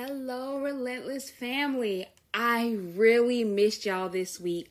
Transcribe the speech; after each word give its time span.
Hello, 0.00 0.60
Relentless 0.60 1.28
family. 1.28 2.06
I 2.32 2.76
really 2.94 3.42
missed 3.42 3.84
y'all 3.84 4.08
this 4.08 4.38
week, 4.38 4.70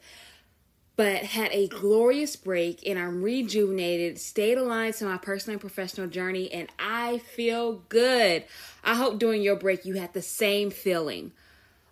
but 0.96 1.24
had 1.24 1.52
a 1.52 1.68
glorious 1.68 2.38
break 2.38 2.88
and 2.88 2.98
I'm 2.98 3.22
rejuvenated, 3.22 4.20
stayed 4.20 4.58
aligned 4.58 4.94
to 4.94 5.06
my 5.06 5.18
personal 5.18 5.56
and 5.56 5.60
professional 5.60 6.08
journey, 6.08 6.50
and 6.54 6.70
I 6.80 7.18
feel 7.18 7.84
good. 7.90 8.46
I 8.86 8.96
hope 8.96 9.20
during 9.20 9.42
your 9.42 9.58
break 9.58 9.84
you 9.84 9.96
had 9.96 10.14
the 10.14 10.22
same 10.22 10.72
feeling. 10.72 11.34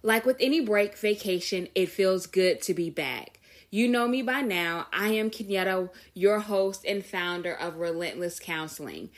Like 0.02 0.26
with 0.26 0.38
any 0.40 0.62
break, 0.62 0.98
vacation, 0.98 1.68
it 1.76 1.90
feels 1.90 2.28
good 2.28 2.62
to 2.62 2.74
be 2.74 2.90
back. 2.90 3.42
You 3.70 3.90
know 3.90 4.08
me 4.08 4.22
by 4.22 4.40
now. 4.40 4.88
I 4.94 5.10
am 5.10 5.30
Kenyatta, 5.30 5.90
your 6.14 6.40
host 6.40 6.86
and 6.88 7.06
founder 7.06 7.54
of 7.54 7.80
Relentless 7.80 8.40
Counseling. 8.40 9.10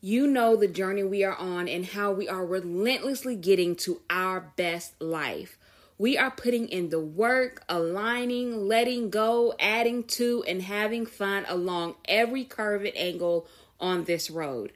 You 0.00 0.28
know 0.28 0.54
the 0.54 0.68
journey 0.68 1.02
we 1.02 1.24
are 1.24 1.34
on 1.34 1.66
and 1.66 1.84
how 1.84 2.12
we 2.12 2.28
are 2.28 2.46
relentlessly 2.46 3.34
getting 3.34 3.74
to 3.76 4.00
our 4.08 4.52
best 4.56 5.00
life. 5.02 5.58
We 5.98 6.16
are 6.16 6.30
putting 6.30 6.68
in 6.68 6.90
the 6.90 7.00
work, 7.00 7.64
aligning, 7.68 8.68
letting 8.68 9.10
go, 9.10 9.54
adding 9.58 10.04
to, 10.04 10.44
and 10.46 10.62
having 10.62 11.04
fun 11.04 11.44
along 11.48 11.96
every 12.04 12.44
curve 12.44 12.84
and 12.84 12.96
angle 12.96 13.48
on 13.80 14.04
this 14.04 14.30
road. 14.30 14.72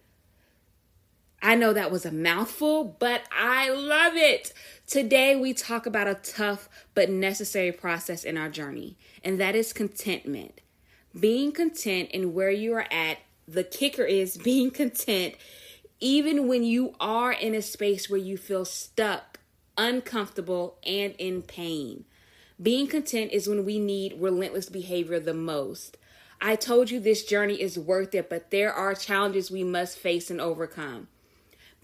I 1.41 1.55
know 1.55 1.73
that 1.73 1.93
was 1.93 2.05
a 2.05 2.11
mouthful, 2.11 2.83
but 2.83 3.23
I 3.31 3.71
love 3.71 4.17
it. 4.17 4.53
Today, 4.89 5.37
we 5.37 5.55
talk 5.55 5.87
about 5.87 6.09
a 6.09 6.15
tough 6.15 6.69
but 6.95 7.09
necessary 7.09 7.71
process 7.71 8.25
in 8.25 8.37
our 8.37 8.49
journey, 8.49 8.99
and 9.23 9.39
that 9.41 9.55
is 9.55 9.73
contentment. 9.73 10.61
Being 11.19 11.53
content 11.53 12.11
in 12.11 12.35
where 12.35 12.51
you 12.51 12.73
are 12.75 12.87
at 12.91 13.19
the 13.47 13.65
kicker 13.65 14.05
is 14.05 14.37
being 14.45 14.71
content 14.71 15.35
even 16.03 16.49
when 16.49 16.65
you 16.65 16.95
are 16.99 17.33
in 17.33 17.55
a 17.55 17.63
space 17.63 18.11
where 18.11 18.19
you 18.19 18.37
feel 18.37 18.65
stuck, 18.65 19.39
uncomfortable, 19.79 20.77
and 20.85 21.15
in 21.17 21.43
pain. 21.43 22.05
Being 22.61 22.89
content 22.89 23.31
is 23.31 23.49
when 23.49 23.65
we 23.65 23.79
need 23.79 24.17
relentless 24.19 24.69
behavior 24.69 25.21
the 25.21 25.33
most. 25.33 25.97
I 26.41 26.57
told 26.57 26.91
you 26.91 26.99
this 26.99 27.25
journey 27.25 27.61
is 27.63 27.79
worth 27.79 28.17
it, 28.17 28.29
but 28.29 28.51
there 28.51 28.73
are 28.73 28.95
challenges 28.97 29.49
we 29.49 29.63
must 29.63 29.97
face 29.97 30.29
and 30.29 30.41
overcome. 30.41 31.07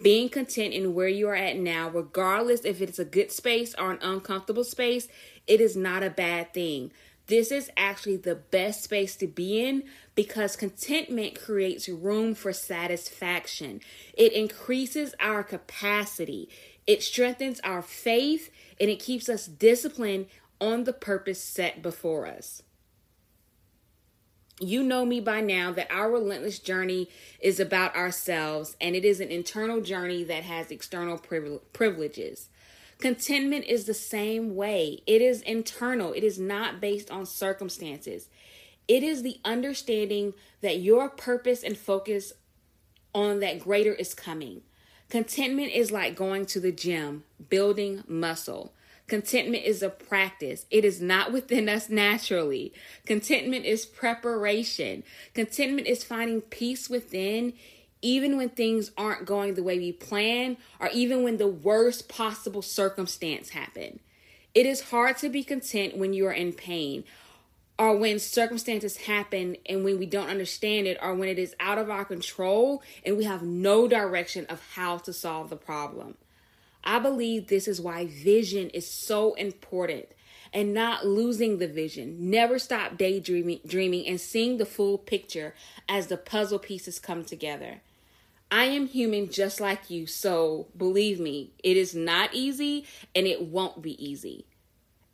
Being 0.03 0.29
content 0.29 0.75
in 0.75 0.95
where 0.95 1.09
you 1.09 1.29
are 1.29 1.37
at 1.37 1.57
now, 1.57 1.89
regardless 1.89 2.65
if 2.65 2.81
it's 2.81 2.99
a 2.99 3.05
good 3.05 3.31
space 3.31 3.73
or 3.77 3.93
an 3.93 3.99
uncomfortable 4.03 4.65
space, 4.65 5.07
it 5.47 5.61
is 5.61 5.77
not 5.77 6.03
a 6.03 6.11
bad 6.11 6.53
thing. 6.53 6.91
This 7.29 7.53
is 7.53 7.71
actually 7.77 8.17
the 8.17 8.35
best 8.35 8.83
space 8.85 9.15
to 9.17 9.27
be 9.27 9.63
in 9.63 9.85
because 10.15 10.57
contentment 10.57 11.39
creates 11.39 11.89
room 11.89 12.35
for 12.35 12.55
satisfaction. 12.55 13.83
It 14.15 14.33
increases 14.33 15.15
our 15.21 15.45
capacity, 15.45 16.49
it 16.87 17.03
strengthens 17.03 17.61
our 17.61 17.83
faith, 17.83 18.51
and 18.81 18.89
it 18.89 18.99
keeps 18.99 19.29
us 19.29 19.47
disciplined 19.47 20.27
on 20.59 20.85
the 20.85 20.93
purpose 20.93 21.43
set 21.43 21.83
before 21.83 22.27
us. 22.27 22.63
You 24.61 24.83
know 24.83 25.05
me 25.05 25.21
by 25.21 25.41
now 25.41 25.71
that 25.73 25.93
our 25.93 26.11
relentless 26.11 26.59
journey 26.59 27.11
is 27.41 27.61
about 27.61 27.95
ourselves 27.95 28.77
and 28.81 28.97
it 28.97 29.05
is 29.05 29.21
an 29.21 29.31
internal 29.31 29.81
journey 29.81 30.25
that 30.25 30.43
has 30.43 30.73
external 30.73 31.19
privileges. 31.19 32.49
Contentment 32.99 33.65
is 33.67 33.85
the 33.85 33.95
same 33.95 34.57
way. 34.57 35.01
It 35.07 35.23
is 35.23 35.43
internal. 35.43 36.13
It 36.13 36.25
is 36.25 36.39
not 36.39 36.81
based 36.81 37.11
on 37.11 37.27
circumstances. 37.27 38.29
It 38.89 39.03
is 39.03 39.23
the 39.23 39.39
understanding 39.45 40.35
that 40.63 40.81
your 40.81 41.09
purpose 41.09 41.63
and 41.63 41.79
focus 41.79 42.33
on 43.15 43.41
that 43.41 43.61
greater 43.61 43.93
is 43.93 44.15
coming. 44.15 44.63
Contentment 45.11 45.73
is 45.73 45.93
like 45.93 46.17
going 46.17 46.45
to 46.47 46.61
the 46.61 46.73
gym, 46.73 47.25
building 47.49 48.03
muscle. 48.09 48.75
Contentment 49.07 49.65
is 49.65 49.83
a 49.83 49.89
practice. 49.89 50.67
It 50.71 50.85
is 50.85 51.01
not 51.01 51.33
within 51.33 51.69
us 51.69 51.89
naturally. 51.89 52.73
Contentment 53.07 53.65
is 53.65 53.87
preparation. 53.87 55.05
Contentment 55.35 55.87
is 55.87 56.05
finding 56.05 56.41
peace 56.41 56.91
within 56.91 57.55
even 58.03 58.37
when 58.37 58.49
things 58.51 58.91
aren't 58.97 59.25
going 59.27 59.55
the 59.55 59.63
way 59.63 59.79
we 59.79 59.93
plan 59.93 60.57
or 60.81 60.89
even 60.93 61.23
when 61.23 61.37
the 61.37 61.49
worst 61.49 62.09
possible 62.09 62.63
circumstance 62.63 63.51
happen. 63.51 64.01
It 64.55 64.67
is 64.67 64.91
hard 64.91 65.19
to 65.19 65.29
be 65.29 65.45
content 65.45 65.97
when 65.97 66.13
you 66.13 66.27
are 66.27 66.33
in 66.33 66.53
pain 66.53 67.05
or 67.79 67.97
when 67.97 68.19
circumstances 68.19 68.97
happen 68.97 69.57
and 69.67 69.85
when 69.85 69.99
we 69.99 70.07
don't 70.07 70.29
understand 70.29 70.87
it 70.87 70.99
or 71.01 71.15
when 71.15 71.29
it 71.29 71.39
is 71.39 71.55
out 71.61 71.79
of 71.79 71.91
our 71.91 72.05
control 72.05 72.83
and 73.05 73.17
we 73.17 73.25
have 73.25 73.43
no 73.43 73.87
direction 73.87 74.47
of 74.47 74.61
how 74.75 74.99
to 74.99 75.13
solve 75.13 75.51
the 75.51 75.57
problem. 75.57 76.17
I 76.83 76.99
believe 76.99 77.47
this 77.47 77.69
is 77.69 77.81
why 77.81 78.07
vision 78.07 78.71
is 78.71 78.87
so 78.87 79.35
important 79.35 80.09
and 80.53 80.73
not 80.73 81.07
losing 81.07 81.59
the 81.59 81.69
vision. 81.69 82.31
Never 82.31 82.59
stop 82.59 82.97
daydreaming 82.97 83.61
dreaming 83.67 84.07
and 84.07 84.21
seeing 84.21 84.57
the 84.57 84.67
full 84.67 84.99
picture 84.99 85.55
as 85.89 86.07
the 86.07 86.17
puzzle 86.17 86.59
pieces 86.59 86.99
come 86.99 87.25
together. 87.25 87.81
I 88.51 88.65
am 88.65 88.87
human 88.87 89.31
just 89.31 89.61
like 89.61 89.91
you, 89.91 90.07
so 90.07 90.69
believe 90.77 91.21
me, 91.21 91.53
it 91.63 91.77
is 91.77 91.95
not 91.95 92.31
easy 92.33 92.87
and 93.15 93.27
it 93.27 93.43
won't 93.43 93.83
be 93.83 94.03
easy. 94.03 94.47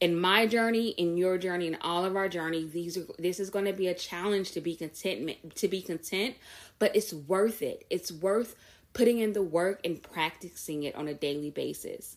In 0.00 0.18
my 0.18 0.46
journey, 0.46 0.90
in 0.90 1.16
your 1.16 1.38
journey, 1.38 1.66
in 1.66 1.78
all 1.80 2.04
of 2.04 2.14
our 2.14 2.28
journey, 2.28 2.64
these 2.64 2.96
are, 2.96 3.06
this 3.18 3.40
is 3.40 3.50
going 3.50 3.64
to 3.64 3.72
be 3.72 3.88
a 3.88 3.94
challenge 3.94 4.52
to 4.52 4.60
be 4.60 4.76
contentment 4.76 5.56
to 5.56 5.68
be 5.68 5.82
content, 5.82 6.36
but 6.78 6.94
it's 6.94 7.12
worth 7.12 7.62
it. 7.62 7.84
It's 7.90 8.12
worth 8.12 8.54
putting 8.92 9.18
in 9.18 9.32
the 9.32 9.42
work 9.42 9.80
and 9.84 10.02
practicing 10.02 10.84
it 10.84 10.94
on 10.94 11.08
a 11.08 11.14
daily 11.14 11.50
basis. 11.50 12.16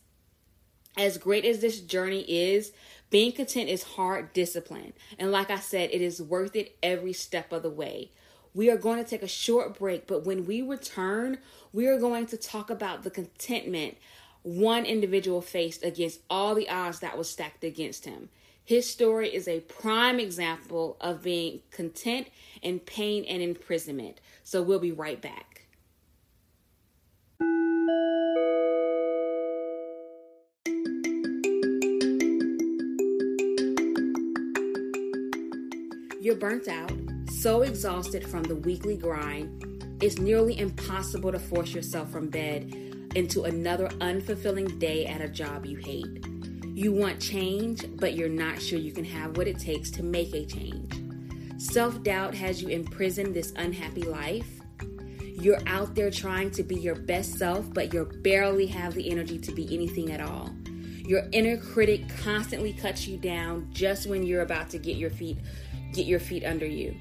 As 0.97 1.17
great 1.17 1.45
as 1.45 1.59
this 1.59 1.79
journey 1.79 2.21
is, 2.21 2.71
being 3.09 3.31
content 3.31 3.69
is 3.69 3.83
hard 3.83 4.33
discipline. 4.33 4.93
And 5.17 5.31
like 5.31 5.49
I 5.49 5.59
said, 5.59 5.89
it 5.91 6.01
is 6.01 6.21
worth 6.21 6.55
it 6.55 6.77
every 6.83 7.13
step 7.13 7.51
of 7.53 7.63
the 7.63 7.69
way. 7.69 8.11
We 8.57 8.71
are 8.71 8.77
going 8.77 9.03
to 9.03 9.07
take 9.07 9.21
a 9.21 9.27
short 9.27 9.77
break, 9.77 10.07
but 10.07 10.25
when 10.25 10.47
we 10.47 10.63
return, 10.63 11.37
we 11.71 11.85
are 11.85 11.99
going 11.99 12.25
to 12.25 12.37
talk 12.37 12.71
about 12.71 13.03
the 13.03 13.11
contentment 13.11 13.97
one 14.41 14.83
individual 14.83 15.41
faced 15.41 15.83
against 15.83 16.21
all 16.27 16.55
the 16.55 16.67
odds 16.67 16.99
that 17.01 17.19
was 17.19 17.29
stacked 17.29 17.63
against 17.63 18.05
him. 18.05 18.29
His 18.65 18.89
story 18.89 19.29
is 19.29 19.47
a 19.47 19.59
prime 19.59 20.19
example 20.19 20.97
of 20.99 21.21
being 21.21 21.61
content 21.69 22.29
in 22.63 22.79
pain 22.79 23.25
and 23.25 23.43
imprisonment. 23.43 24.21
So 24.43 24.63
we'll 24.63 24.79
be 24.79 24.91
right 24.91 25.21
back. 25.21 25.67
You're 36.19 36.35
burnt 36.35 36.67
out 36.67 37.06
so 37.47 37.61
exhausted 37.61 38.27
from 38.27 38.43
the 38.43 38.57
weekly 38.57 38.97
grind, 38.97 39.97
it's 40.01 40.17
nearly 40.17 40.59
impossible 40.59 41.31
to 41.31 41.39
force 41.39 41.73
yourself 41.73 42.11
from 42.11 42.27
bed 42.27 42.73
into 43.15 43.43
another 43.43 43.87
unfulfilling 44.01 44.77
day 44.79 45.05
at 45.05 45.21
a 45.21 45.29
job 45.29 45.65
you 45.65 45.77
hate. 45.77 46.25
You 46.65 46.91
want 46.91 47.21
change, 47.21 47.85
but 48.01 48.15
you're 48.15 48.27
not 48.27 48.61
sure 48.61 48.77
you 48.77 48.91
can 48.91 49.05
have 49.05 49.37
what 49.37 49.47
it 49.47 49.59
takes 49.59 49.89
to 49.91 50.03
make 50.03 50.33
a 50.33 50.45
change. 50.45 50.93
Self 51.57 52.03
doubt 52.03 52.35
has 52.35 52.61
you 52.61 52.67
imprisoned 52.67 53.33
this 53.33 53.53
unhappy 53.55 54.03
life. 54.03 54.59
You're 55.21 55.65
out 55.67 55.95
there 55.95 56.11
trying 56.11 56.51
to 56.51 56.63
be 56.63 56.75
your 56.75 56.95
best 56.95 57.35
self, 57.35 57.73
but 57.73 57.93
you 57.93 58.11
barely 58.23 58.67
have 58.67 58.93
the 58.93 59.09
energy 59.09 59.39
to 59.39 59.53
be 59.53 59.73
anything 59.73 60.11
at 60.11 60.19
all. 60.19 60.53
Your 61.05 61.23
inner 61.31 61.55
critic 61.55 62.09
constantly 62.21 62.73
cuts 62.73 63.07
you 63.07 63.15
down 63.15 63.69
just 63.71 64.05
when 64.05 64.23
you're 64.23 64.41
about 64.41 64.69
to 64.71 64.77
get 64.77 64.97
your 64.97 65.11
feet 65.11 65.37
get 65.93 66.05
your 66.05 66.19
feet 66.19 66.43
under 66.43 66.65
you. 66.65 66.93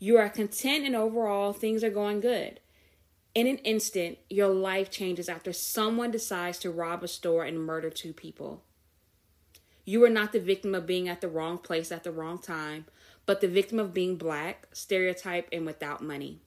You 0.00 0.18
are 0.18 0.28
content 0.28 0.84
and 0.84 0.96
overall 0.96 1.52
things 1.52 1.84
are 1.84 1.90
going 1.90 2.18
good. 2.18 2.58
In 3.32 3.46
an 3.46 3.58
instant, 3.58 4.18
your 4.28 4.48
life 4.48 4.90
changes 4.90 5.28
after 5.28 5.52
someone 5.52 6.10
decides 6.10 6.58
to 6.58 6.70
rob 6.72 7.04
a 7.04 7.08
store 7.08 7.44
and 7.44 7.64
murder 7.64 7.88
two 7.88 8.12
people. 8.12 8.64
You 9.84 10.02
are 10.04 10.10
not 10.10 10.32
the 10.32 10.40
victim 10.40 10.74
of 10.74 10.84
being 10.84 11.08
at 11.08 11.20
the 11.20 11.28
wrong 11.28 11.58
place 11.58 11.92
at 11.92 12.02
the 12.02 12.10
wrong 12.10 12.40
time, 12.40 12.86
but 13.24 13.40
the 13.40 13.46
victim 13.46 13.78
of 13.78 13.94
being 13.94 14.16
black, 14.16 14.66
stereotyped, 14.72 15.54
and 15.54 15.64
without 15.64 16.02
money. 16.02 16.40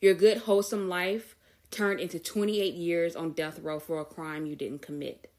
Your 0.00 0.14
good, 0.14 0.38
wholesome 0.38 0.88
life 0.88 1.34
turned 1.70 2.00
into 2.00 2.18
28 2.18 2.74
years 2.74 3.16
on 3.16 3.32
death 3.32 3.58
row 3.60 3.78
for 3.78 4.00
a 4.00 4.04
crime 4.04 4.46
you 4.46 4.56
didn't 4.56 4.82
commit. 4.82 5.30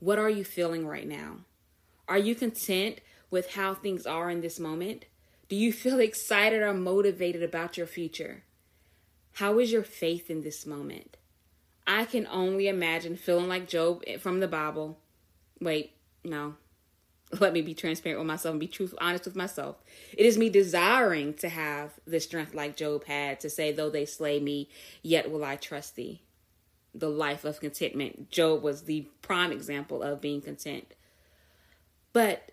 What 0.00 0.18
are 0.18 0.30
you 0.30 0.44
feeling 0.44 0.86
right 0.86 1.06
now? 1.06 1.38
Are 2.06 2.18
you 2.18 2.34
content 2.34 3.00
with 3.30 3.54
how 3.54 3.74
things 3.74 4.06
are 4.06 4.30
in 4.30 4.40
this 4.40 4.58
moment? 4.58 5.04
Do 5.48 5.56
you 5.56 5.72
feel 5.72 6.00
excited 6.00 6.62
or 6.62 6.74
motivated 6.74 7.42
about 7.42 7.76
your 7.76 7.86
future? 7.86 8.44
How 9.32 9.58
is 9.58 9.70
your 9.70 9.84
faith 9.84 10.30
in 10.30 10.42
this 10.42 10.66
moment? 10.66 11.16
I 11.86 12.04
can 12.04 12.26
only 12.26 12.68
imagine 12.68 13.16
feeling 13.16 13.48
like 13.48 13.68
Job 13.68 14.02
from 14.20 14.40
the 14.40 14.48
Bible. 14.48 14.98
Wait, 15.60 15.92
no. 16.24 16.56
Let 17.40 17.52
me 17.52 17.60
be 17.60 17.74
transparent 17.74 18.18
with 18.18 18.26
myself 18.26 18.52
and 18.52 18.60
be 18.60 18.66
truthful, 18.66 18.98
honest 19.02 19.26
with 19.26 19.36
myself. 19.36 19.76
It 20.16 20.24
is 20.24 20.38
me 20.38 20.48
desiring 20.48 21.34
to 21.34 21.48
have 21.48 21.92
the 22.06 22.20
strength 22.20 22.54
like 22.54 22.76
Job 22.76 23.04
had 23.04 23.40
to 23.40 23.50
say, 23.50 23.70
Though 23.70 23.90
they 23.90 24.06
slay 24.06 24.40
me, 24.40 24.70
yet 25.02 25.30
will 25.30 25.44
I 25.44 25.56
trust 25.56 25.96
thee. 25.96 26.22
The 26.94 27.10
life 27.10 27.44
of 27.44 27.60
contentment. 27.60 28.30
Job 28.30 28.62
was 28.62 28.82
the 28.82 29.08
prime 29.20 29.52
example 29.52 30.02
of 30.02 30.22
being 30.22 30.40
content. 30.40 30.94
But 32.14 32.50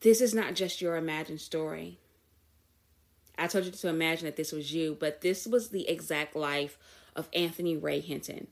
this 0.00 0.22
is 0.22 0.34
not 0.34 0.54
just 0.54 0.80
your 0.80 0.96
imagined 0.96 1.40
story. 1.40 1.98
I 3.38 3.46
told 3.48 3.66
you 3.66 3.70
to 3.70 3.88
imagine 3.88 4.24
that 4.24 4.36
this 4.36 4.52
was 4.52 4.72
you, 4.72 4.96
but 4.98 5.20
this 5.20 5.46
was 5.46 5.68
the 5.68 5.88
exact 5.88 6.34
life 6.34 6.78
of 7.14 7.28
Anthony 7.34 7.76
Ray 7.76 8.00
Hinton, 8.00 8.46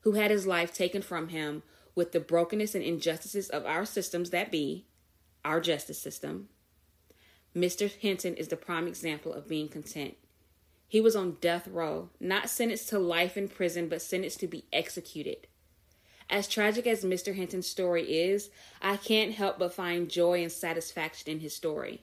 who 0.00 0.12
had 0.12 0.32
his 0.32 0.46
life 0.46 0.74
taken 0.74 1.02
from 1.02 1.28
him 1.28 1.62
with 1.94 2.10
the 2.10 2.20
brokenness 2.20 2.74
and 2.74 2.82
injustices 2.82 3.48
of 3.48 3.64
our 3.64 3.84
systems 3.84 4.30
that 4.30 4.50
be, 4.50 4.86
our 5.44 5.60
justice 5.60 5.98
system. 5.98 6.48
Mr. 7.54 7.88
Hinton 7.88 8.34
is 8.34 8.48
the 8.48 8.56
prime 8.56 8.88
example 8.88 9.32
of 9.32 9.48
being 9.48 9.68
content. 9.68 10.16
He 10.88 11.00
was 11.00 11.16
on 11.16 11.38
death 11.40 11.68
row, 11.68 12.10
not 12.20 12.48
sentenced 12.48 12.88
to 12.90 12.98
life 12.98 13.36
in 13.36 13.48
prison, 13.48 13.88
but 13.88 14.02
sentenced 14.02 14.40
to 14.40 14.46
be 14.46 14.64
executed. 14.72 15.46
As 16.30 16.48
tragic 16.48 16.86
as 16.86 17.04
Mr. 17.04 17.34
Hinton's 17.34 17.66
story 17.66 18.02
is, 18.04 18.50
I 18.80 18.96
can't 18.96 19.34
help 19.34 19.58
but 19.58 19.74
find 19.74 20.08
joy 20.08 20.42
and 20.42 20.50
satisfaction 20.50 21.30
in 21.30 21.40
his 21.40 21.54
story. 21.54 22.02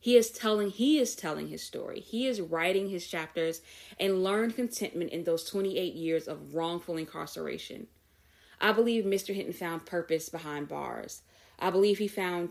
He 0.00 0.16
is 0.16 0.30
telling 0.30 0.70
he 0.70 0.98
is 0.98 1.14
telling 1.14 1.48
his 1.48 1.62
story. 1.62 2.00
He 2.00 2.26
is 2.26 2.40
writing 2.40 2.88
his 2.88 3.06
chapters 3.06 3.62
and 4.00 4.24
learned 4.24 4.56
contentment 4.56 5.10
in 5.10 5.22
those 5.22 5.44
28 5.44 5.94
years 5.94 6.26
of 6.26 6.54
wrongful 6.54 6.96
incarceration. 6.96 7.86
I 8.60 8.72
believe 8.72 9.04
Mr. 9.04 9.32
Hinton 9.32 9.52
found 9.52 9.86
purpose 9.86 10.28
behind 10.28 10.68
bars. 10.68 11.22
I 11.58 11.70
believe 11.70 11.98
he 11.98 12.08
found 12.08 12.50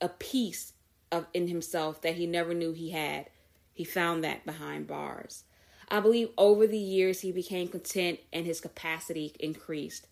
a 0.00 0.08
peace 0.08 0.72
of 1.12 1.26
in 1.34 1.48
himself 1.48 2.02
that 2.02 2.14
he 2.14 2.26
never 2.26 2.54
knew 2.54 2.72
he 2.72 2.90
had. 2.90 3.28
He 3.72 3.84
found 3.84 4.22
that 4.24 4.44
behind 4.44 4.86
bars. 4.86 5.44
I 5.88 6.00
believe 6.00 6.30
over 6.38 6.66
the 6.66 6.78
years 6.78 7.20
he 7.20 7.32
became 7.32 7.68
content 7.68 8.20
and 8.32 8.46
his 8.46 8.60
capacity 8.60 9.34
increased. 9.40 10.06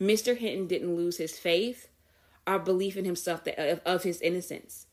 Mr. 0.00 0.36
Hinton 0.36 0.66
didn't 0.66 0.96
lose 0.96 1.18
his 1.18 1.38
faith 1.38 1.88
or 2.46 2.58
belief 2.58 2.96
in 2.96 3.04
himself 3.04 3.44
that, 3.44 3.58
of, 3.58 3.80
of 3.84 4.02
his 4.02 4.20
innocence. 4.20 4.86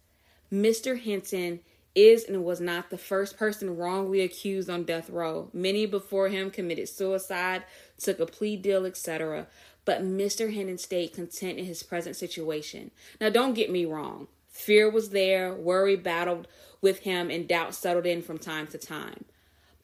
Mr. 0.51 0.99
Hinton 0.99 1.61
is 1.95 2.25
and 2.25 2.45
was 2.45 2.61
not 2.61 2.89
the 2.89 2.97
first 2.97 3.37
person 3.37 3.75
wrongly 3.75 4.21
accused 4.21 4.69
on 4.69 4.83
death 4.83 5.09
row. 5.09 5.49
Many 5.53 5.87
before 5.87 6.29
him 6.29 6.51
committed 6.51 6.87
suicide, 6.87 7.63
took 7.97 8.19
a 8.19 8.27
plea 8.27 8.55
deal, 8.55 8.85
etc. 8.85 9.47
But 9.83 10.03
Mr. 10.03 10.51
Hinton 10.51 10.77
stayed 10.77 11.13
content 11.13 11.57
in 11.57 11.65
his 11.65 11.81
present 11.81 12.15
situation. 12.15 12.91
Now, 13.19 13.29
don't 13.29 13.55
get 13.55 13.71
me 13.71 13.85
wrong. 13.85 14.27
Fear 14.57 14.89
was 14.89 15.11
there, 15.11 15.53
worry 15.53 15.95
battled 15.95 16.47
with 16.81 16.99
him, 16.99 17.29
and 17.29 17.47
doubt 17.47 17.75
settled 17.75 18.07
in 18.07 18.23
from 18.23 18.39
time 18.39 18.65
to 18.67 18.77
time. 18.79 19.25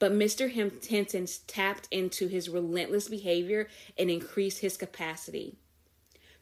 But 0.00 0.12
Mr. 0.12 0.50
Hinton 0.50 1.26
tapped 1.46 1.86
into 1.92 2.26
his 2.26 2.48
relentless 2.48 3.08
behavior 3.08 3.68
and 3.96 4.10
increased 4.10 4.58
his 4.58 4.76
capacity. 4.76 5.54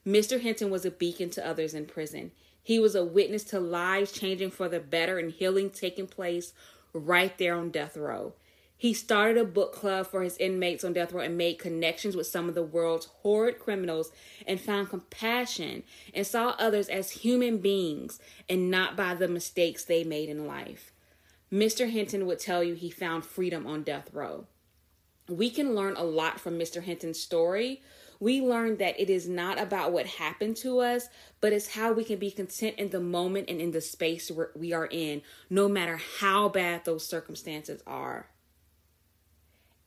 Mr. 0.07 0.41
Hinton 0.41 0.71
was 0.71 0.87
a 0.87 0.91
beacon 0.91 1.29
to 1.31 1.47
others 1.47 1.75
in 1.75 1.85
prison. 1.85 2.33
He 2.63 2.81
was 2.81 2.95
a 2.95 3.05
witness 3.05 3.45
to 3.45 3.61
lives 3.61 4.13
changing 4.13 4.51
for 4.51 4.69
the 4.69 4.81
better 4.81 5.19
and 5.19 5.31
healing 5.31 5.69
taking 5.69 6.07
place 6.07 6.55
right 6.95 7.37
there 7.37 7.55
on 7.55 7.71
death 7.71 7.99
row. 7.99 8.33
He 8.83 8.95
started 8.95 9.39
a 9.39 9.45
book 9.45 9.73
club 9.73 10.09
for 10.09 10.23
his 10.23 10.37
inmates 10.39 10.83
on 10.83 10.93
death 10.93 11.13
row 11.13 11.21
and 11.21 11.39
made 11.39 11.61
connections 11.61 12.17
with 12.17 12.27
some 12.27 12.49
of 12.49 12.57
the 12.57 12.65
world's 12.65 13.07
horrid 13.23 13.61
criminals 13.61 14.11
and 14.45 14.61
found 14.61 14.91
compassion 14.91 15.85
and 16.13 16.27
saw 16.27 16.57
others 16.59 16.89
as 16.89 17.13
human 17.13 17.59
beings 17.59 18.19
and 18.49 18.73
not 18.73 18.97
by 18.97 19.15
the 19.15 19.29
mistakes 19.29 19.85
they 19.85 20.03
made 20.03 20.29
in 20.29 20.49
life. 20.49 20.91
Mr. 21.53 21.91
Hinton 21.91 22.27
would 22.27 22.41
tell 22.41 22.65
you 22.65 22.75
he 22.75 22.91
found 22.91 23.25
freedom 23.25 23.69
on 23.69 23.85
death 23.85 24.13
row. 24.13 24.49
We 25.29 25.49
can 25.49 25.77
learn 25.77 25.95
a 25.95 26.03
lot 26.03 26.41
from 26.41 26.59
Mr. 26.59 26.83
Hinton's 26.83 27.21
story, 27.21 27.83
we 28.19 28.41
learned 28.41 28.79
that 28.79 29.01
it 29.01 29.11
is 29.11 29.29
not 29.29 29.61
about 29.61 29.93
what 29.93 30.07
happened 30.07 30.57
to 30.59 30.79
us, 30.79 31.09
but 31.41 31.53
it's 31.53 31.75
how 31.75 31.93
we 31.93 32.03
can 32.03 32.19
be 32.21 32.31
content 32.31 32.79
in 32.79 32.91
the 32.91 33.01
moment 33.01 33.49
and 33.49 33.61
in 33.61 33.71
the 33.71 33.81
space 33.81 34.31
we 34.57 34.73
are 34.73 34.87
in, 34.87 35.23
no 35.51 35.69
matter 35.69 36.01
how 36.19 36.49
bad 36.49 36.85
those 36.85 37.07
circumstances 37.07 37.81
are. 37.85 38.29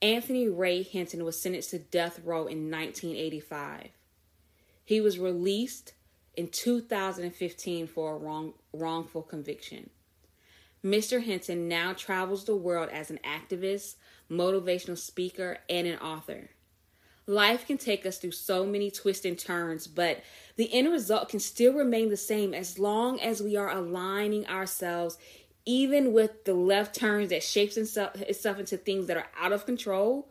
Anthony 0.02 0.48
Ray 0.48 0.82
Hinton 0.82 1.24
was 1.24 1.40
sentenced 1.40 1.70
to 1.70 1.78
death 1.78 2.20
row 2.24 2.46
in 2.46 2.70
1985. 2.70 3.88
He 4.84 5.00
was 5.00 5.18
released 5.18 5.94
in 6.34 6.48
2015 6.48 7.86
for 7.86 8.14
a 8.14 8.18
wrong, 8.18 8.54
wrongful 8.72 9.22
conviction. 9.22 9.90
Mr. 10.84 11.22
Hinton 11.22 11.66
now 11.66 11.92
travels 11.92 12.44
the 12.44 12.54
world 12.54 12.90
as 12.90 13.10
an 13.10 13.18
activist, 13.24 13.96
motivational 14.30 14.98
speaker, 14.98 15.58
and 15.68 15.86
an 15.86 15.98
author. 15.98 16.50
Life 17.26 17.66
can 17.66 17.76
take 17.76 18.06
us 18.06 18.18
through 18.18 18.30
so 18.32 18.64
many 18.64 18.88
twists 18.88 19.24
and 19.24 19.36
turns, 19.36 19.88
but 19.88 20.22
the 20.54 20.72
end 20.72 20.92
result 20.92 21.28
can 21.28 21.40
still 21.40 21.72
remain 21.72 22.08
the 22.08 22.16
same 22.16 22.54
as 22.54 22.78
long 22.78 23.18
as 23.18 23.42
we 23.42 23.56
are 23.56 23.70
aligning 23.70 24.46
ourselves, 24.46 25.18
even 25.66 26.12
with 26.12 26.44
the 26.46 26.54
left 26.54 26.96
turns 26.96 27.30
that 27.30 27.42
shapes 27.44 27.76
itself, 27.76 28.20
itself 28.22 28.60
into 28.60 28.78
things 28.78 29.08
that 29.08 29.18
are 29.18 29.28
out 29.40 29.52
of 29.52 29.66
control. 29.66 30.28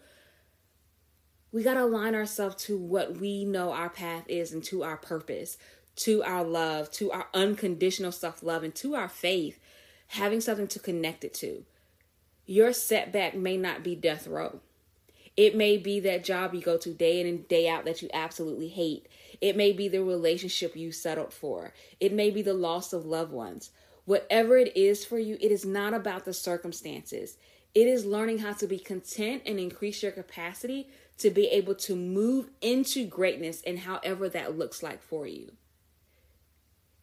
We 1.52 1.64
got 1.64 1.76
to 1.76 1.84
align 1.86 2.16
ourselves 2.16 2.64
to 2.66 2.78
what 2.78 3.18
we 3.18 3.46
know 3.46 3.74
our 3.74 3.90
path 3.90 4.26
is 4.30 4.54
and 4.54 4.64
to 4.66 4.84
our 4.84 4.98
purpose, 4.98 5.58
to 5.98 6.24
our 6.24 6.44
love, 6.44 6.92
to 6.94 7.12
our 7.12 7.28
unconditional 7.34 8.12
self 8.14 8.44
love, 8.44 8.64
and 8.64 8.76
to 8.76 8.96
our 8.96 9.10
faith, 9.10 9.60
having 10.10 10.42
something 10.42 10.68
to 10.70 10.80
connect 10.80 11.26
it 11.26 11.34
to. 11.36 11.66
Your 12.46 12.74
setback 12.74 13.36
may 13.36 13.58
not 13.58 13.84
be 13.84 13.96
death 13.96 14.28
row 14.28 14.62
It 15.38 15.56
may 15.56 15.78
be 15.78 16.00
that 16.02 16.24
job 16.26 16.54
you 16.54 16.62
go 16.62 16.78
to 16.78 16.94
day 16.94 17.22
in 17.22 17.28
and 17.28 17.48
day 17.48 17.70
out 17.70 17.86
that 17.86 18.02
you 18.02 18.10
absolutely 18.14 18.70
hate. 18.70 19.08
It 19.42 19.58
may 19.58 19.74
be 19.74 19.88
the 19.90 20.04
relationship 20.04 20.76
you 20.76 20.92
settled 20.92 21.34
for. 21.34 21.74
It 22.00 22.14
may 22.14 22.32
be 22.32 22.44
the 22.44 22.54
loss 22.54 22.94
of 22.94 23.06
loved 23.06 23.32
ones. 23.34 23.72
Whatever 24.06 24.58
it 24.58 24.76
is 24.78 25.04
for 25.04 25.20
you, 25.20 25.38
it 25.42 25.52
is 25.52 25.66
not 25.66 25.94
about 25.94 26.26
the 26.26 26.34
circumstances. 26.34 27.38
It 27.74 27.88
is 27.88 28.06
learning 28.06 28.40
how 28.40 28.54
to 28.54 28.68
be 28.68 28.80
content 28.80 29.42
and 29.46 29.60
increase 29.60 30.02
your 30.02 30.12
capacity 30.12 30.90
to 31.18 31.30
be 31.30 31.48
able 31.48 31.76
to 31.76 31.96
move 31.96 32.50
into 32.62 33.06
greatness 33.06 33.62
and 33.66 33.80
however 33.80 34.30
that 34.30 34.58
looks 34.58 34.84
like 34.84 35.02
for 35.02 35.26
you. 35.26 35.54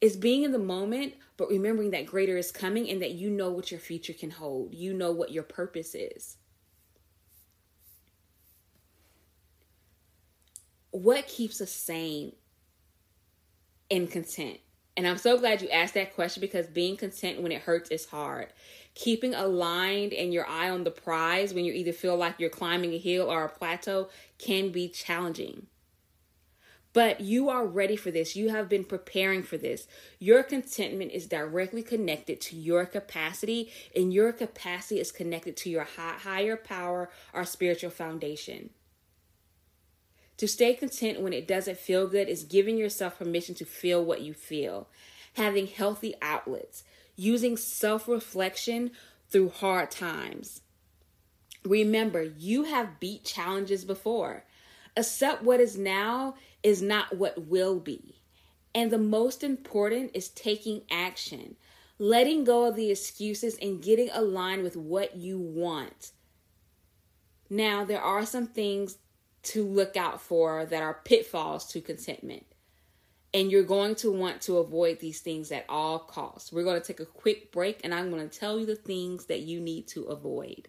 It's 0.01 0.17
being 0.17 0.43
in 0.43 0.53
the 0.53 0.59
moment, 0.59 1.15
but 1.37 1.49
remembering 1.49 1.91
that 1.91 2.07
greater 2.07 2.37
is 2.37 2.51
coming 2.51 2.89
and 2.91 3.01
that 3.03 3.13
you 3.13 3.31
know 3.31 3.51
what 3.51 3.71
your 3.71 3.81
future 3.81 4.13
can 4.13 4.31
hold. 4.31 4.75
You 4.75 4.95
know 4.95 5.13
what 5.13 5.31
your 5.31 5.45
purpose 5.45 5.95
is. 5.95 6.39
What 10.91 11.27
keeps 11.27 11.61
us 11.61 11.71
sane 11.71 12.33
and 13.91 14.11
content? 14.11 14.59
And 14.97 15.07
I'm 15.07 15.17
so 15.17 15.39
glad 15.39 15.63
you 15.63 15.71
asked 15.71 15.95
that 15.95 16.15
question 16.15 16.41
because 16.41 16.67
being 16.67 16.97
content 16.97 17.41
when 17.41 17.53
it 17.53 17.63
hurts 17.63 17.91
is 17.91 18.07
hard. 18.07 18.49
Keeping 18.95 19.35
aligned 19.35 20.13
and 20.13 20.35
your 20.35 20.47
eye 20.47 20.69
on 20.69 20.85
the 20.85 20.91
prize 20.91 21.55
when 21.55 21.65
you 21.65 21.73
either 21.73 21.93
feel 21.93 22.17
like 22.17 22.39
you're 22.39 22.51
climbing 22.51 22.93
a 22.93 22.99
hill 22.99 23.31
or 23.31 23.45
a 23.45 23.49
plateau 23.49 24.11
can 24.39 24.71
be 24.71 24.89
challenging. 24.89 25.67
But 26.93 27.23
you 27.23 27.49
are 27.49 27.67
ready 27.67 27.97
for 27.97 28.11
this. 28.11 28.37
You 28.37 28.51
have 28.51 28.69
been 28.69 28.85
preparing 28.85 29.43
for 29.43 29.57
this. 29.57 29.87
Your 30.19 30.43
contentment 30.43 31.13
is 31.13 31.27
directly 31.27 31.83
connected 31.83 32.39
to 32.43 32.57
your 32.57 32.85
capacity, 32.85 33.73
and 33.97 34.13
your 34.13 34.31
capacity 34.31 35.01
is 35.01 35.11
connected 35.11 35.57
to 35.57 35.71
your 35.71 35.87
higher 35.97 36.57
power 36.57 37.09
or 37.33 37.47
spiritual 37.47 37.89
foundation. 37.89 38.69
To 40.43 40.49
stay 40.49 40.75
content 40.75 41.21
when 41.21 41.33
it 41.33 41.47
doesn't 41.47 41.79
feel 41.79 42.09
good 42.09 42.29
is 42.29 42.43
giving 42.43 42.77
yourself 42.77 43.21
permission 43.21 43.55
to 43.55 43.65
feel 43.65 44.05
what 44.05 44.23
you 44.23 44.35
feel, 44.35 44.89
having 45.35 45.69
healthy 45.69 46.17
outlets, 46.21 46.83
using 47.15 47.57
self 47.57 48.09
reflection 48.09 48.91
through 49.31 49.51
hard 49.51 49.93
times. 49.93 50.63
Remember, 51.65 52.25
you 52.25 52.65
have 52.65 52.99
beat 52.99 53.25
challenges 53.25 53.85
before. 53.85 54.43
Accept 54.97 55.45
what 55.45 55.61
is 55.61 55.79
now 55.79 56.35
is 56.65 56.83
not 56.83 57.17
what 57.17 57.47
will 57.47 57.79
be. 57.79 58.17
And 58.75 58.91
the 58.91 58.99
most 58.99 59.45
important 59.45 60.11
is 60.13 60.29
taking 60.29 60.83
action, 60.91 61.55
letting 62.01 62.43
go 62.43 62.65
of 62.65 62.75
the 62.75 62.91
excuses 62.91 63.57
and 63.63 63.81
getting 63.81 64.11
aligned 64.13 64.65
with 64.65 64.77
what 64.77 65.15
you 65.15 65.39
want. 65.39 66.11
Now, 67.49 67.85
there 67.85 68.03
are 68.03 68.27
some 68.27 68.49
things 68.49 68.99
to 69.43 69.65
look 69.65 69.97
out 69.97 70.21
for 70.21 70.65
that 70.67 70.83
are 70.83 71.01
pitfalls 71.05 71.67
to 71.73 71.81
contentment. 71.81 72.47
And 73.35 73.51
you're 73.51 73.63
going 73.63 73.95
to 73.97 74.13
want 74.13 74.43
to 74.43 74.59
avoid 74.59 75.01
these 75.01 75.21
things 75.21 75.51
at 75.51 75.65
all 75.69 75.99
costs. 75.99 76.53
We're 76.53 76.65
going 76.65 76.81
to 76.81 76.87
take 76.87 77.01
a 77.01 77.07
quick 77.07 77.51
break 77.51 77.81
and 77.83 77.95
I'm 77.95 78.11
going 78.11 78.29
to 78.29 78.39
tell 78.39 78.59
you 78.61 78.67
the 78.67 78.77
things 78.77 79.27
that 79.27 79.41
you 79.41 79.59
need 79.59 79.89
to 79.89 80.05
avoid. 80.05 80.69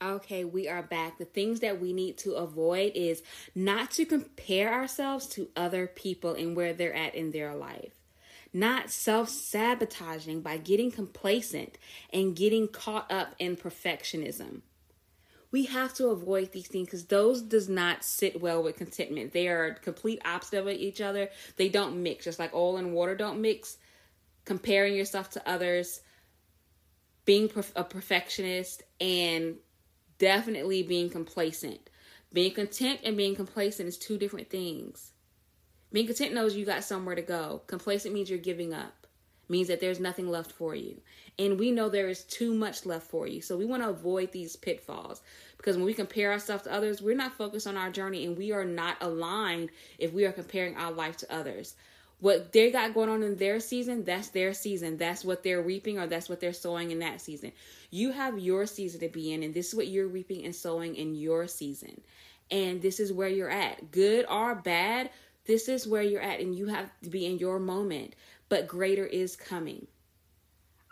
Okay, 0.00 0.44
we 0.44 0.68
are 0.68 0.82
back. 0.82 1.18
The 1.18 1.24
things 1.24 1.60
that 1.60 1.80
we 1.80 1.92
need 1.92 2.18
to 2.18 2.34
avoid 2.34 2.92
is 2.94 3.22
not 3.54 3.90
to 3.92 4.04
compare 4.04 4.72
ourselves 4.72 5.26
to 5.30 5.48
other 5.56 5.86
people 5.86 6.34
and 6.34 6.54
where 6.54 6.74
they're 6.74 6.94
at 6.94 7.14
in 7.14 7.32
their 7.32 7.54
life 7.54 7.95
not 8.56 8.90
self 8.90 9.28
sabotaging 9.28 10.40
by 10.40 10.56
getting 10.56 10.90
complacent 10.90 11.76
and 12.12 12.34
getting 12.34 12.66
caught 12.68 13.10
up 13.12 13.34
in 13.38 13.56
perfectionism. 13.56 14.62
We 15.52 15.66
have 15.66 15.94
to 15.94 16.08
avoid 16.08 16.52
these 16.52 16.66
things 16.66 16.86
because 16.86 17.04
those 17.04 17.42
does 17.42 17.68
not 17.68 18.02
sit 18.02 18.40
well 18.40 18.62
with 18.62 18.76
contentment. 18.76 19.32
They 19.32 19.48
are 19.48 19.74
complete 19.74 20.20
opposite 20.24 20.58
of 20.58 20.68
each 20.68 21.00
other. 21.00 21.28
They 21.56 21.68
don't 21.68 22.02
mix, 22.02 22.24
just 22.24 22.38
like 22.38 22.54
oil 22.54 22.78
and 22.78 22.92
water 22.92 23.14
don't 23.14 23.40
mix. 23.40 23.76
Comparing 24.44 24.94
yourself 24.94 25.30
to 25.30 25.48
others, 25.48 26.00
being 27.24 27.50
a 27.74 27.84
perfectionist, 27.84 28.82
and 29.00 29.56
definitely 30.18 30.82
being 30.82 31.10
complacent. 31.10 31.90
Being 32.32 32.54
content 32.54 33.00
and 33.04 33.16
being 33.16 33.34
complacent 33.34 33.88
is 33.88 33.98
two 33.98 34.18
different 34.18 34.48
things. 34.48 35.12
Being 35.96 36.08
content 36.08 36.34
knows 36.34 36.54
you 36.54 36.66
got 36.66 36.84
somewhere 36.84 37.14
to 37.14 37.22
go. 37.22 37.62
Complacent 37.68 38.12
means 38.12 38.28
you're 38.28 38.38
giving 38.38 38.74
up, 38.74 39.06
means 39.48 39.68
that 39.68 39.80
there's 39.80 39.98
nothing 39.98 40.28
left 40.28 40.52
for 40.52 40.74
you. 40.74 41.00
And 41.38 41.58
we 41.58 41.70
know 41.70 41.88
there 41.88 42.10
is 42.10 42.24
too 42.24 42.52
much 42.52 42.84
left 42.84 43.06
for 43.06 43.26
you. 43.26 43.40
So 43.40 43.56
we 43.56 43.64
want 43.64 43.82
to 43.82 43.88
avoid 43.88 44.30
these 44.30 44.56
pitfalls 44.56 45.22
because 45.56 45.74
when 45.78 45.86
we 45.86 45.94
compare 45.94 46.32
ourselves 46.32 46.64
to 46.64 46.72
others, 46.74 47.00
we're 47.00 47.16
not 47.16 47.38
focused 47.38 47.66
on 47.66 47.78
our 47.78 47.88
journey 47.88 48.26
and 48.26 48.36
we 48.36 48.52
are 48.52 48.62
not 48.62 48.98
aligned 49.00 49.70
if 49.98 50.12
we 50.12 50.26
are 50.26 50.32
comparing 50.32 50.76
our 50.76 50.92
life 50.92 51.16
to 51.16 51.34
others. 51.34 51.76
What 52.20 52.52
they 52.52 52.70
got 52.70 52.92
going 52.92 53.08
on 53.08 53.22
in 53.22 53.36
their 53.36 53.58
season, 53.58 54.04
that's 54.04 54.28
their 54.28 54.52
season. 54.52 54.98
That's 54.98 55.24
what 55.24 55.42
they're 55.42 55.62
reaping 55.62 55.98
or 55.98 56.06
that's 56.06 56.28
what 56.28 56.40
they're 56.40 56.52
sowing 56.52 56.90
in 56.90 56.98
that 56.98 57.22
season. 57.22 57.52
You 57.90 58.12
have 58.12 58.38
your 58.38 58.66
season 58.66 59.00
to 59.00 59.08
be 59.08 59.32
in, 59.32 59.42
and 59.42 59.54
this 59.54 59.68
is 59.68 59.74
what 59.74 59.88
you're 59.88 60.08
reaping 60.08 60.44
and 60.44 60.54
sowing 60.54 60.94
in 60.94 61.14
your 61.14 61.46
season. 61.46 62.02
And 62.50 62.82
this 62.82 63.00
is 63.00 63.14
where 63.14 63.28
you're 63.28 63.50
at. 63.50 63.90
Good 63.90 64.26
or 64.28 64.54
bad, 64.54 65.10
this 65.46 65.68
is 65.68 65.86
where 65.86 66.02
you're 66.02 66.20
at, 66.20 66.40
and 66.40 66.54
you 66.54 66.66
have 66.66 66.90
to 67.02 67.10
be 67.10 67.26
in 67.26 67.38
your 67.38 67.58
moment. 67.58 68.14
But 68.48 68.68
greater 68.68 69.06
is 69.06 69.36
coming. 69.36 69.86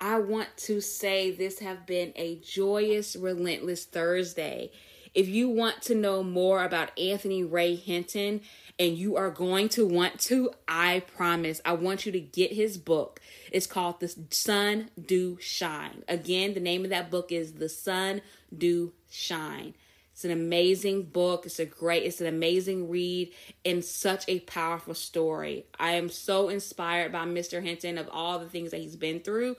I 0.00 0.18
want 0.18 0.48
to 0.58 0.80
say 0.80 1.30
this 1.30 1.60
have 1.60 1.86
been 1.86 2.12
a 2.16 2.36
joyous, 2.36 3.16
relentless 3.16 3.84
Thursday. 3.84 4.72
If 5.14 5.28
you 5.28 5.48
want 5.48 5.82
to 5.82 5.94
know 5.94 6.24
more 6.24 6.64
about 6.64 6.98
Anthony 6.98 7.44
Ray 7.44 7.76
Hinton, 7.76 8.40
and 8.78 8.98
you 8.98 9.16
are 9.16 9.30
going 9.30 9.68
to 9.70 9.86
want 9.86 10.18
to, 10.18 10.50
I 10.66 11.04
promise, 11.16 11.60
I 11.64 11.74
want 11.74 12.04
you 12.04 12.12
to 12.12 12.20
get 12.20 12.52
his 12.52 12.76
book. 12.76 13.20
It's 13.52 13.68
called 13.68 14.00
The 14.00 14.12
Sun 14.30 14.90
Do 15.00 15.38
Shine. 15.40 16.02
Again, 16.08 16.54
the 16.54 16.60
name 16.60 16.82
of 16.82 16.90
that 16.90 17.10
book 17.10 17.30
is 17.30 17.52
The 17.52 17.68
Sun 17.68 18.22
Do 18.56 18.92
Shine. 19.08 19.74
It's 20.14 20.24
an 20.24 20.30
amazing 20.30 21.06
book. 21.06 21.44
It's 21.44 21.58
a 21.58 21.66
great, 21.66 22.04
it's 22.04 22.20
an 22.20 22.28
amazing 22.28 22.88
read 22.88 23.32
and 23.64 23.84
such 23.84 24.24
a 24.28 24.38
powerful 24.40 24.94
story. 24.94 25.66
I 25.76 25.94
am 25.94 26.08
so 26.08 26.48
inspired 26.50 27.10
by 27.10 27.24
Mr. 27.24 27.60
Hinton 27.60 27.98
of 27.98 28.08
all 28.12 28.38
the 28.38 28.48
things 28.48 28.70
that 28.70 28.80
he's 28.80 28.94
been 28.94 29.18
through 29.18 29.56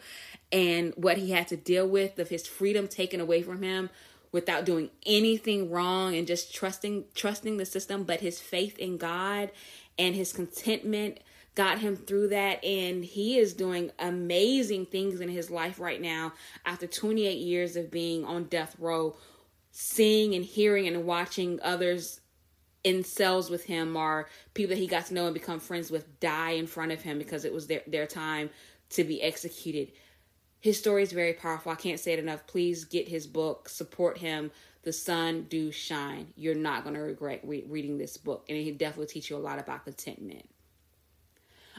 and 0.54 0.94
what 0.96 1.18
he 1.18 1.32
had 1.32 1.50
to 1.50 1.58
deal 1.58 1.86
with, 1.86 2.20
of 2.20 2.30
his 2.30 2.48
freedom 2.48 2.88
taken 2.88 3.20
away 3.20 3.42
from 3.42 3.64
him 3.64 3.90
without 4.32 4.64
doing 4.64 4.92
anything 5.06 5.72
wrong 5.72 6.16
and 6.16 6.26
just 6.26 6.56
trusting 6.56 7.04
trusting 7.14 7.58
the 7.58 7.66
system, 7.66 8.06
but 8.06 8.22
his 8.22 8.40
faith 8.40 8.80
in 8.80 8.96
God 8.96 9.52
and 10.00 10.16
his 10.16 10.32
contentment 10.32 11.20
got 11.56 11.80
him 11.80 11.98
through 11.98 12.30
that 12.30 12.64
and 12.64 13.04
he 13.04 13.38
is 13.38 13.54
doing 13.54 13.92
amazing 14.00 14.86
things 14.86 15.20
in 15.20 15.28
his 15.28 15.50
life 15.50 15.82
right 15.82 16.02
now 16.02 16.32
after 16.66 16.88
28 16.88 17.38
years 17.38 17.76
of 17.76 17.92
being 17.92 18.24
on 18.24 18.46
death 18.46 18.76
row 18.80 19.16
seeing 19.78 20.34
and 20.34 20.46
hearing 20.46 20.88
and 20.88 21.06
watching 21.06 21.60
others 21.62 22.22
in 22.86 23.04
cells 23.04 23.50
with 23.50 23.66
him 23.66 23.98
or 23.98 24.30
people 24.54 24.70
that 24.70 24.80
he 24.80 24.88
got 24.88 25.06
to 25.06 25.14
know 25.14 25.26
and 25.26 25.34
become 25.34 25.60
friends 25.60 25.92
with 25.92 26.18
die 26.22 26.52
in 26.52 26.66
front 26.66 26.94
of 26.94 27.02
him 27.02 27.18
because 27.18 27.44
it 27.44 27.54
was 27.54 27.68
their, 27.68 27.82
their 27.86 28.08
time 28.08 28.50
to 28.90 29.04
be 29.04 29.22
executed. 29.22 29.92
His 30.62 30.80
story 30.80 31.04
is 31.04 31.12
very 31.12 31.34
powerful. 31.34 31.74
I 31.74 31.76
can't 31.76 32.00
say 32.00 32.14
it 32.14 32.20
enough. 32.20 32.48
Please 32.48 32.86
get 32.86 33.10
his 33.10 33.28
book, 33.28 33.68
support 33.68 34.18
him. 34.18 34.50
The 34.84 34.94
Sun 34.94 35.48
Do 35.50 35.74
Shine. 35.74 36.28
You're 36.38 36.56
not 36.56 36.84
going 36.84 36.96
to 36.96 37.02
regret 37.02 37.42
re- 37.44 37.66
reading 37.68 37.98
this 37.98 38.16
book, 38.16 38.46
and 38.48 38.58
it 38.58 38.78
definitely 38.78 39.08
teach 39.08 39.30
you 39.30 39.36
a 39.36 39.40
lot 39.40 39.60
about 39.60 39.84
contentment. 39.84 40.48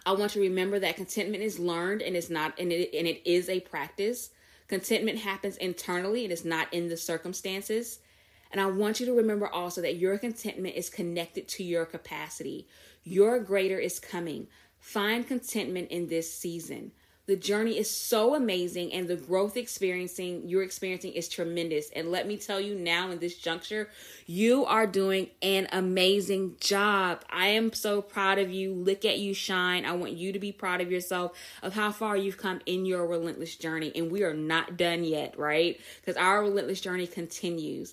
I 0.05 0.13
want 0.13 0.35
you 0.35 0.43
to 0.43 0.49
remember 0.49 0.79
that 0.81 0.97
contentment 0.97 1.43
is 1.43 1.59
learned 1.59 2.03
and 2.03 2.15
it's 2.15 2.29
not 2.29 2.59
and 2.59 2.71
it, 2.71 2.91
and 2.95 3.07
it 3.07 3.23
is 3.25 3.49
a 3.49 3.61
practice. 3.61 4.31
Contentment 4.69 5.19
happens 5.19 5.57
internally, 5.57 6.25
and 6.25 6.33
it 6.33 6.35
is 6.35 6.45
not 6.45 6.73
in 6.73 6.89
the 6.89 6.97
circumstances. 6.97 8.01
And 8.51 8.61
I 8.61 8.67
want 8.67 9.01
you 9.01 9.07
to 9.07 9.13
remember 9.13 9.49
also 9.49 9.81
that 9.83 9.97
your 9.97 10.19
contentment 10.19 10.77
is 10.77 10.89
connected 10.89 11.49
to 11.49 11.65
your 11.65 11.85
capacity. 11.85 12.67
Your 13.05 13.39
greater 13.39 13.79
is 13.79 13.99
coming. 13.99 14.49
Find 14.79 15.27
contentment 15.27 15.91
in 15.91 16.09
this 16.09 16.33
season. 16.33 16.93
The 17.27 17.37
journey 17.37 17.77
is 17.77 17.91
so 17.91 18.37
amazing 18.37 18.93
and 18.93 19.09
the 19.09 19.17
growth 19.17 19.57
experiencing 19.57 20.49
you're 20.49 20.63
experiencing 20.63 21.13
is 21.13 21.29
tremendous. 21.29 21.91
And 21.91 22.13
let 22.13 22.29
me 22.29 22.37
tell 22.37 22.61
you 22.61 22.77
now 22.77 23.11
in 23.11 23.19
this 23.19 23.37
juncture, 23.37 23.89
you 24.27 24.65
are 24.65 24.87
doing 24.87 25.31
an 25.43 25.67
amazing 25.73 26.55
job. 26.61 27.25
I 27.29 27.49
am 27.49 27.73
so 27.73 28.01
proud 28.01 28.39
of 28.39 28.53
you. 28.53 28.73
Look 28.73 29.05
at 29.05 29.19
you 29.19 29.35
shine. 29.35 29.85
I 29.85 29.93
want 29.93 30.13
you 30.13 30.33
to 30.33 30.39
be 30.39 30.53
proud 30.53 30.81
of 30.81 30.93
yourself 30.93 31.33
of 31.65 31.75
how 31.75 31.91
far 31.91 32.17
you've 32.17 32.39
come 32.39 32.61
in 32.65 32.87
your 32.87 33.05
relentless 33.05 33.57
journey. 33.57 33.91
And 33.97 34.13
we 34.13 34.23
are 34.23 34.35
not 34.35 34.77
done 34.77 35.03
yet, 35.03 35.37
right? 35.37 35.81
Because 36.01 36.17
our 36.17 36.43
relentless 36.43 36.81
journey 36.81 37.09
continues. 37.09 37.93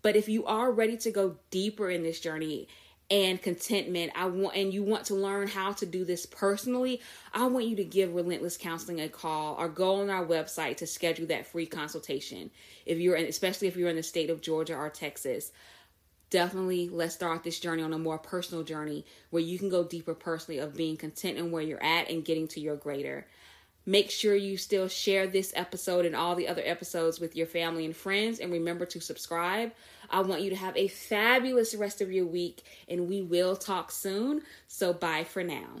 But 0.00 0.16
if 0.16 0.26
you 0.26 0.46
are 0.46 0.72
ready 0.72 0.96
to 0.98 1.10
go 1.10 1.36
deeper 1.50 1.90
in 1.90 2.02
this 2.02 2.18
journey, 2.18 2.66
and 3.10 3.42
contentment. 3.42 4.12
I 4.14 4.26
want 4.26 4.56
and 4.56 4.72
you 4.72 4.82
want 4.82 5.06
to 5.06 5.14
learn 5.14 5.48
how 5.48 5.72
to 5.72 5.86
do 5.86 6.04
this 6.04 6.26
personally 6.26 7.00
i 7.32 7.46
want 7.46 7.66
you 7.66 7.76
to 7.76 7.84
give 7.84 8.14
relentless 8.14 8.56
counseling 8.56 9.00
a 9.00 9.08
call 9.08 9.56
or 9.58 9.68
go 9.68 10.00
on 10.00 10.10
our 10.10 10.24
website 10.24 10.76
to 10.78 10.86
schedule 10.86 11.26
that 11.26 11.46
free 11.46 11.66
consultation. 11.66 12.50
If 12.86 12.98
you're 12.98 13.16
in 13.16 13.26
especially 13.26 13.68
if 13.68 13.76
you're 13.76 13.88
in 13.88 13.96
the 13.96 14.02
state 14.02 14.30
of 14.30 14.40
georgia 14.40 14.76
or 14.76 14.90
texas 14.90 15.52
definitely 16.30 16.88
let's 16.88 17.14
start 17.14 17.42
this 17.42 17.58
journey 17.58 17.82
on 17.82 17.92
a 17.92 17.98
more 17.98 18.18
personal 18.18 18.62
journey 18.62 19.04
where 19.30 19.42
you 19.42 19.58
can 19.58 19.68
go 19.68 19.82
deeper 19.82 20.14
personally 20.14 20.60
of 20.60 20.76
being 20.76 20.96
content 20.96 21.36
in 21.36 21.50
where 21.50 21.62
you're 21.62 21.82
at 21.82 22.08
and 22.08 22.24
getting 22.24 22.46
to 22.48 22.60
your 22.60 22.76
greater 22.76 23.26
Make 23.90 24.12
sure 24.12 24.36
you 24.36 24.56
still 24.56 24.86
share 24.86 25.26
this 25.26 25.52
episode 25.56 26.06
and 26.06 26.14
all 26.14 26.36
the 26.36 26.46
other 26.46 26.62
episodes 26.64 27.18
with 27.18 27.34
your 27.34 27.48
family 27.48 27.84
and 27.84 27.96
friends. 27.96 28.38
And 28.38 28.52
remember 28.52 28.86
to 28.86 29.00
subscribe. 29.00 29.72
I 30.08 30.20
want 30.20 30.42
you 30.42 30.50
to 30.50 30.54
have 30.54 30.76
a 30.76 30.86
fabulous 30.86 31.74
rest 31.74 32.00
of 32.00 32.12
your 32.12 32.24
week, 32.24 32.62
and 32.88 33.08
we 33.08 33.20
will 33.20 33.56
talk 33.56 33.90
soon. 33.90 34.42
So, 34.68 34.92
bye 34.92 35.24
for 35.24 35.42
now. 35.42 35.80